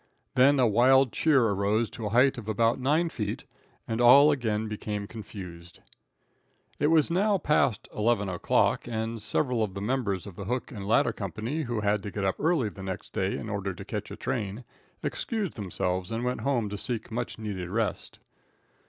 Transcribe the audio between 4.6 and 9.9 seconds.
became confused. It was now past 11 o'clock, and several of the